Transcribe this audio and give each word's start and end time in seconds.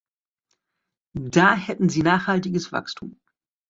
Da 1.13 1.53
hätten 1.55 1.87
Sie 1.89 2.01
nachhaltiges 2.01 2.71
Wachstum. 2.71 3.21